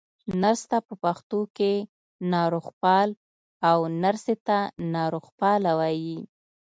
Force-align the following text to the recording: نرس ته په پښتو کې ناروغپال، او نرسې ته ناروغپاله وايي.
نرس 0.41 0.61
ته 0.69 0.77
په 0.87 0.93
پښتو 1.03 1.39
کې 1.57 1.73
ناروغپال، 2.33 3.09
او 3.69 3.77
نرسې 4.01 4.35
ته 4.47 4.57
ناروغپاله 4.95 5.71
وايي. 5.79 6.19